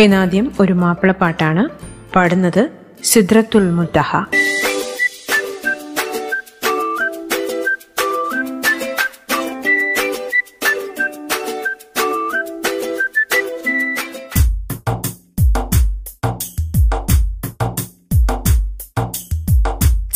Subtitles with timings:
[0.00, 1.62] എന്നാദ്യം ഒരു മാപ്പിളപ്പാട്ടാണ്
[2.16, 2.62] പാടുന്നത്
[3.04, 4.10] സിദ്രത്തുൽ മുത്തഹ.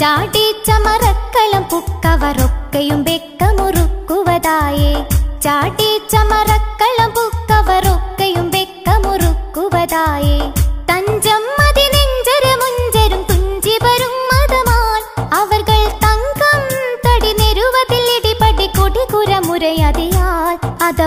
[0.01, 4.93] ചാട്ടിച്ചമറക്കളം പുക്കവറൊക്കെയും വെക്കമുറുക്കുവതായേ.
[5.43, 5.84] ചാട്ടിച്ചമറക്കളം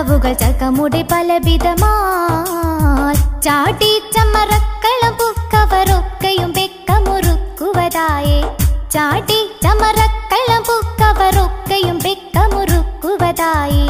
[0.00, 2.56] അതവുകൾ ചകമുടി പലവിധമാൽ
[3.44, 8.38] ചാട്ടിച്ചമറക്കളം പുക്കവറൊക്കെയും വെക്കമുറുക്കുവതായേ
[8.94, 13.84] ചാട്ടി ചമറക്കളം പുക്കവറൊക്കെയും വെക്കമുറുക്കുവതായി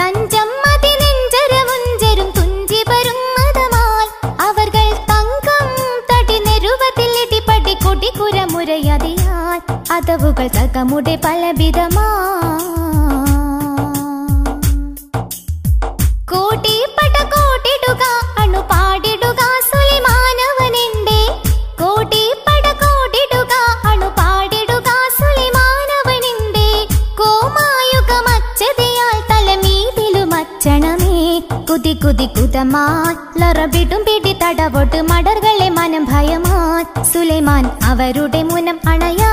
[0.00, 4.06] തഞ്ചം മതി നെഞ്ചര മുഞ്ചരും തുഞ്ചി വരും മതമാൽ
[4.46, 5.66] അവർകൾ തങ്കം
[6.12, 9.58] തടി നെരുവതിൽ ഇടിപടി കൊടികുര മുരയതിയാൽ
[9.90, 12.06] അതവുകൾ തകമുടെ പലവിധമാ
[12.46, 13.65] കോട്ടിപ്പട
[31.68, 39.25] കുതി കുതി കുതമാൻ ലറബിടും പിടി തടവോട്ട് മടർകളെ മനം ഭയമാൻ സുലൈമാൻ അവരുടെ മുനം അണയാ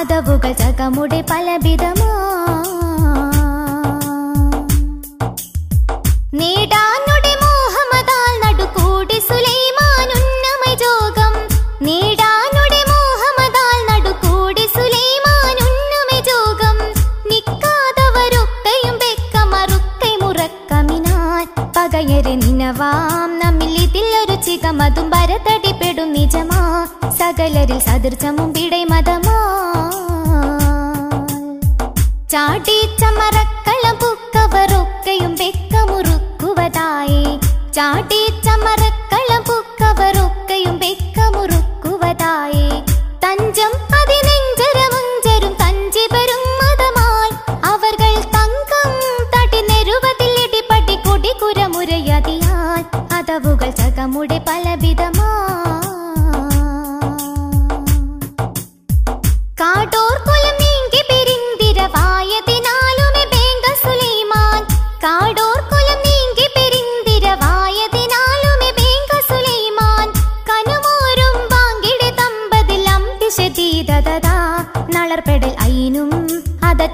[0.00, 2.10] അതവുകൾ ചകമുടെ പലവിധമോ.
[6.34, 9.18] നേടാനുടെ മോഹമതാൽ നടുകൂടി
[24.46, 26.86] ചികമതും ഭരതടിപ്പെടും നിജമാ.
[27.18, 29.29] സകലരിൽ സദൃശമും പിടൈ മതമാ.
[33.00, 37.22] ചാടി ചമറക്കളം പുക്കവറൊക്കെയും വെക്കമുറുക്കുവതായേ
[37.76, 42.66] ചാടി ചമറക്കളം പുക്കവറൊക്കെയും വെക്കമുറുക്കുവതായേ
[43.24, 43.72] തഞ്ചം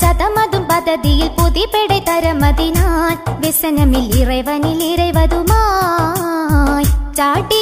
[0.07, 6.85] சதமதும் பததியில் புதி பெடை தரமதினான் விசனமில் இறைவனில் இறைவதுமாய்.
[7.13, 7.56] சாட்டி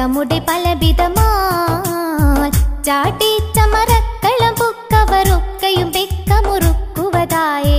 [0.00, 2.50] ചകമുടി പലവിധമാൽ
[2.86, 7.74] ചാട്ടി ചമറക്കളം പുക്കവറൊക്കെയും വെക്കമുറുക്കുവതായേ.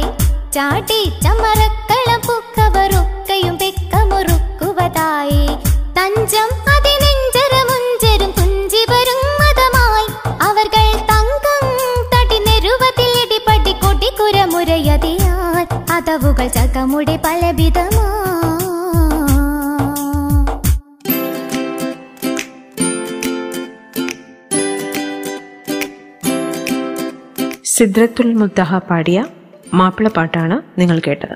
[0.56, 5.41] ചാട്ടി ചമറക്കളം പുക്കവറൊക്കെയും വെക്കമുറുക്കുവതായേ.
[5.97, 10.07] തഞ്ചം അതിനെഞ്ചരമുഞ്ചരും തുഞ്ചി വരും മതമായി
[11.12, 11.65] തങ്കം
[12.13, 15.65] തടി നെരുവതിൽ ഇടിപടി കൊടികുര മുരയതിയാൽ
[15.97, 18.07] അതവുകൾ ചകമുടി പലവിധമാ
[27.73, 29.25] സിദ്രത്തുൽ മുത്തഹ പാടിയ
[29.73, 31.35] മാപ്പിളപ്പാട്ടാണ് നിങ്ങൾ കേട്ടത്.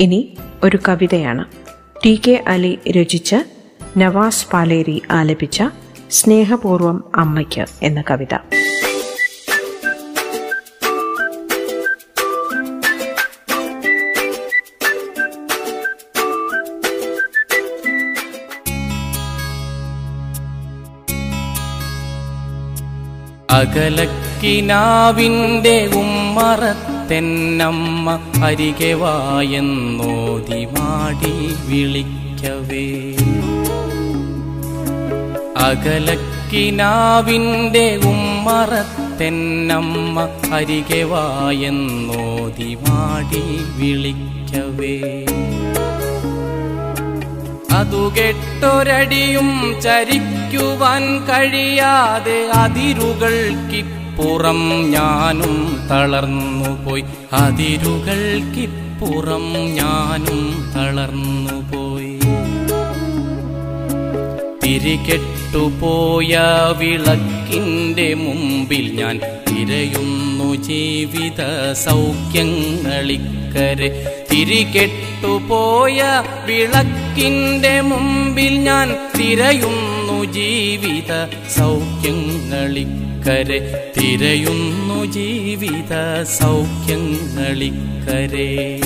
[0.00, 1.44] ഇനി ഒരു കവിതയാണ്.
[2.04, 3.36] ടി കെ അലി രചിച്ച്
[3.98, 5.62] നവാസ് പാലേരി ആലപിച്ച
[6.10, 8.34] സ്നേഹപൂർവം അമ്മയ്ക്ക് എന്ന കവിത.
[23.58, 28.94] അകലക്കിനാവിന്റെ ഉമ്മറത്തെന്നമ്മ അരികെ
[30.64, 33.14] മാടി വിളിക്കവേ.
[35.56, 41.02] അകലക്കിനാവിന്റെ ഉമ്മറത്തെന്നമ്മ അരികെ
[42.88, 45.24] മാടി വിളിക്കവേ.
[47.78, 49.48] അതു കെട്ടൊരടിയും
[49.84, 54.60] ചരിക്കുവാൻ കഴിയാതെ അതിരുകൾക്കിപ്പുറം
[54.94, 55.56] ഞാനും
[55.90, 57.04] തളർന്നുപോയി
[57.42, 59.46] അതിരുകൾക്കിപ്പുറം
[59.78, 60.40] ഞാനും
[60.76, 62.14] തളർന്നുപോയി
[64.62, 66.32] തിരികെട്ടുപോയ
[66.80, 69.16] വിളക്കിന്റെ മുമ്പിൽ ഞാൻ
[69.48, 71.40] തിരയുന്നു ജീവിത
[71.86, 73.88] സൗഖ്യങ്ങളിക്കരെ.
[74.30, 81.28] തിരികെട്ടുപോയ വിളക്കിന്റെ മുമ്പിൽ ഞാൻ തിരയുന്നു ജീവിത
[81.58, 83.60] സൗഖ്യങ്ങളിക്കരെ.
[83.96, 88.80] തിരയുന്നു ജീവിത സൗഖ്യങ്ങളിക്കരെ.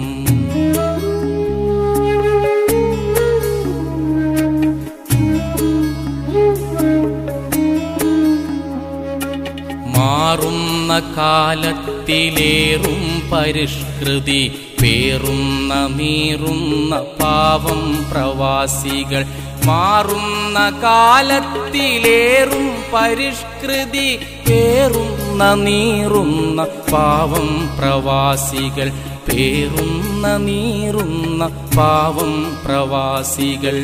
[10.01, 14.51] മാറുന്ന കാലത്തിലേറും പരിഷ്കൃതി
[14.81, 19.25] പേറുന്ന നീറുന്ന പാവം പ്രവാസികൾ.
[19.65, 24.19] മാറുന്ന കാലത്തിലേറും പരിഷ്കൃതി
[24.49, 28.91] പേറുന്ന നീറുന്ന പാവം പ്രവാസികൾ.
[29.27, 33.77] പേറുന്ന നീറുന്ന പാവം പ്രവാസികൾ.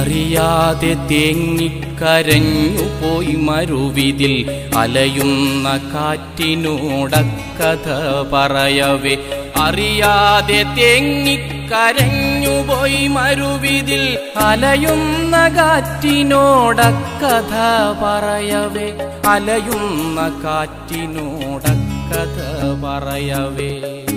[0.00, 7.88] അറിയാതെ തേങ്ങിക്കരഞ്ഞു പോയി മരുവിതിൽ അലയുന്ന കാറ്റിനോടക്കഥ
[8.32, 9.16] പറയവേ.
[9.56, 17.54] അറിയാതെ തേങ്ങിക്കരഞ്ഞു പോയി മരുവിതിൽ അലയുന്ന കാറ്റിനോടക്കഥ
[18.02, 18.92] പറയവേ.
[19.28, 22.38] അലയുന്ന കാറ്റിനോടക്കഥ
[22.84, 24.09] പറയവേ.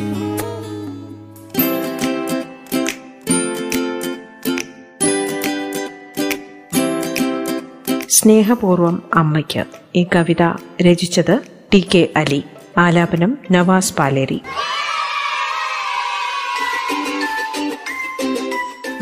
[8.24, 9.65] സ്നേഹപൂർവം അമ്മയ്ക്ക്
[9.96, 10.44] ഈ കവിത
[10.82, 11.39] രചിച്ചത്
[11.74, 12.44] ടി കെ അലി.
[12.77, 14.42] ആലാപനം Navas Paleri.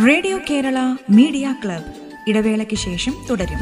[0.08, 1.84] Radio Kerala media club
[2.28, 3.60] ഇടവേളയ്ക്ക് ശേഷം തുടരും.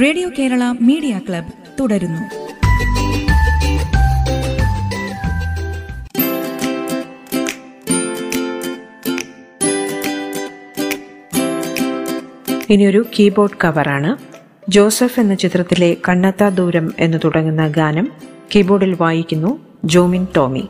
[0.00, 2.43] റേഡിയോ കേരള മീഡിയ ക്ലബ് തുടരുന്നു.
[12.70, 14.16] ഇനിയൊരു കീബോർഡ് കവറാണ്.
[14.70, 18.12] ജോസഫ് എന്ന ചിത്രത്തിലെ കണ്ണത്താ ദൂരം എന്ന് തുടങ്ങുന്ന ഗാനം
[18.54, 20.68] കീബോർഡിൽ വായിക്കുന്നു ജോമിൻ ടോമി.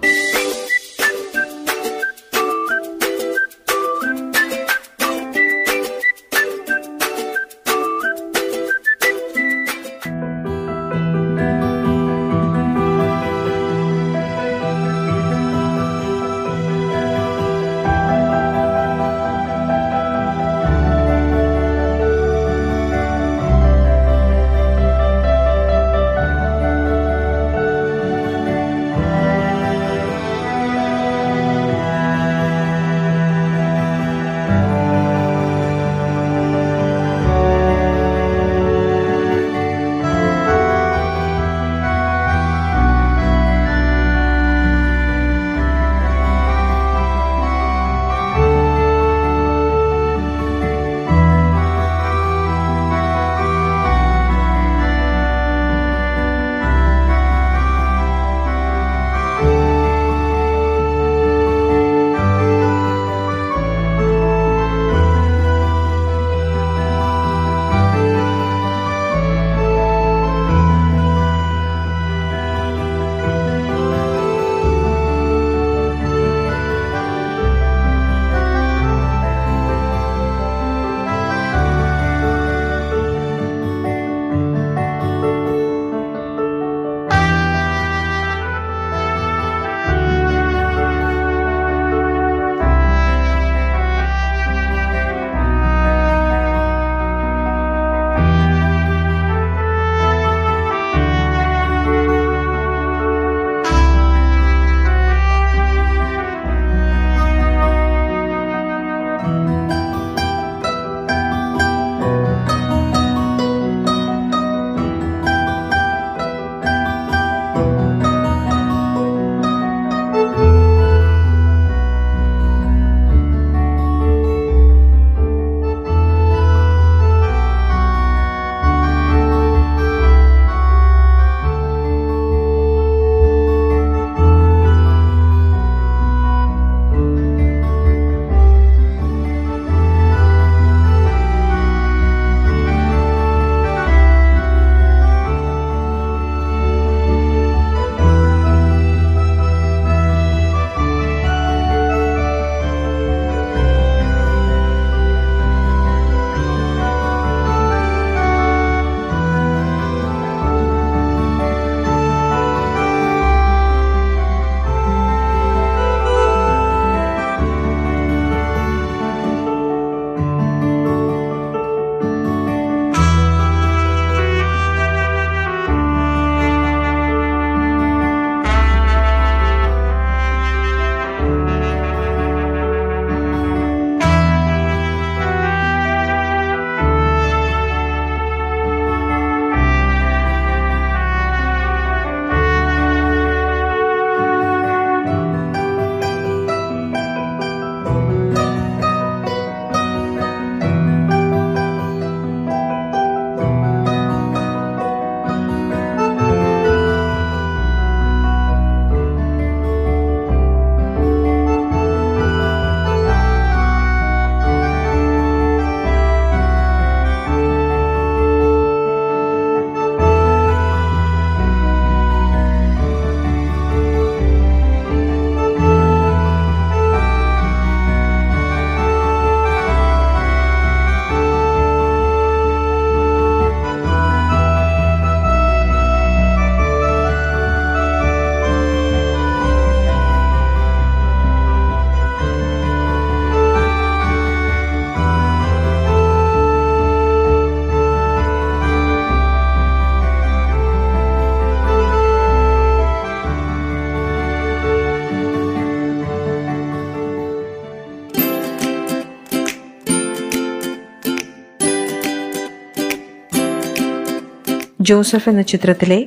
[264.88, 265.98] ജോസഫ് എന്ന ചിത്രത്തിലെ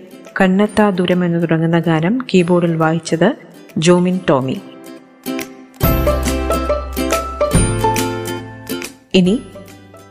[0.42, 3.30] കണ്ണെത്താ ദൂരം എന്ന് തുടങ്ങുന്ന ഗാനം കീബോർഡിൽ വായിച്ചത്
[3.78, 4.58] ജോമിൻ ടോമി.
[9.14, 9.36] ഇനി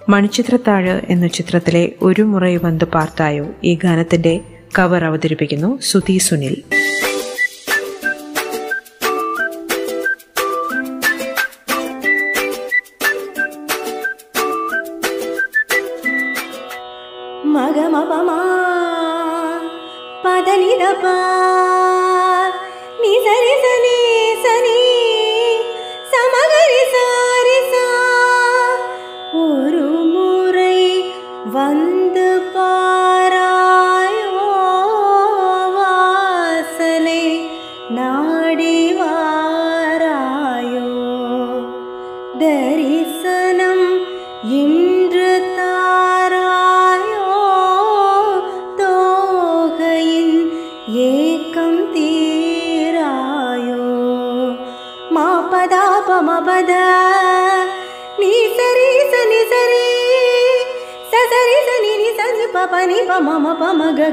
[0.08, 4.40] മണിച്ചിത്രത്താഴ് എന്ന ചിത്രത്തിലെ ഒരു മുറൈ വന്ന് പാർത്തായോ ഈ ഗാനത്തിന്റെ
[4.78, 6.56] കവർ അവതരിപ്പിക്കുന്നു സുധി സുനിൽ.
[20.56, 21.65] 你的吧。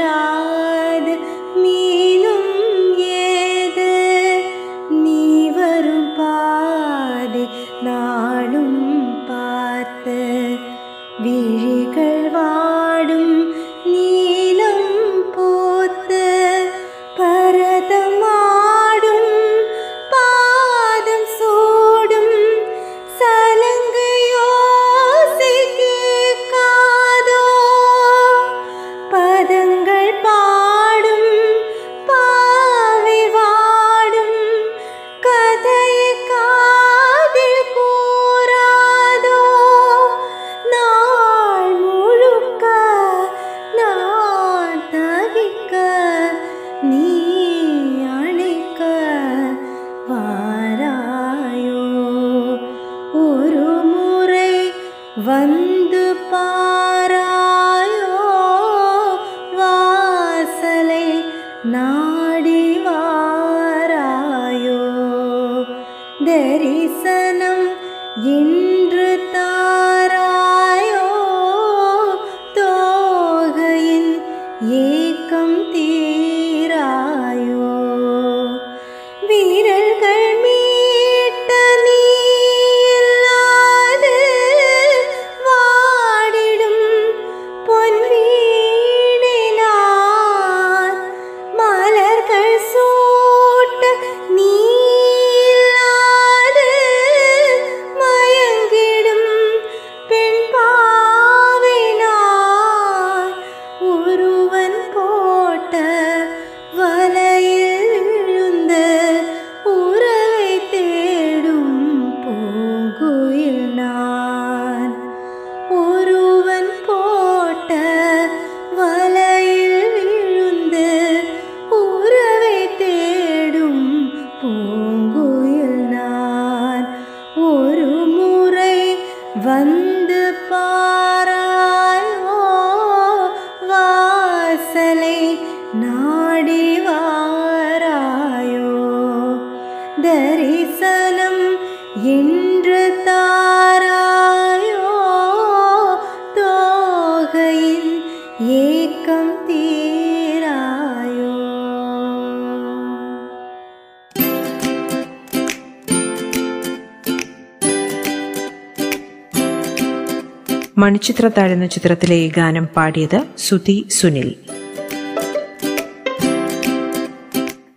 [160.85, 164.35] മണിച്ചിത്രത്താഴ് എന്ന ചിത്രത്തിലെ ഈ ഗാനം പാടിയത് സുതി സുനിൽ.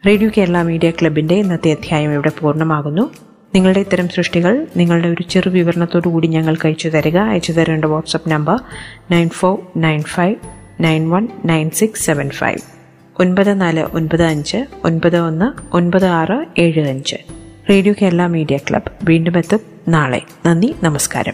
[0.08, 3.13] റേഡിയോ കേരള മീഡിയ ക്ലബിന്റെ ഇന്നത്തെ അധ്യായം ഇവിടെ പൂർണമാകുന്നു.
[3.56, 8.60] നിങ്ങളുടെ ഇത്തരം സൃഷ്ടികൾ നിങ്ങളുടെ ഒരു ചെറു വിവരണത്തോടു കൂടി ഞങ്ങൾക്ക് അയച്ചു തരിക അയച്ചു തരേണ്ട WhatsApp number
[9.12, 10.36] nine four nine five
[10.80, 12.60] nine one nine six seven five.
[13.20, 17.15] ഒൻപത് നാല് ഒൻപത് അഞ്ച് ഒൻപത് ഒന്ന് ഒൻപത് ആറ് ഏഴ് അഞ്ച്.
[17.70, 20.22] റേഡിയോ കേരള മീഡിയ ക്ലബ് വീണ്ടും എത്തും നാളെ.
[20.46, 21.34] നന്ദി നമസ്കാരം.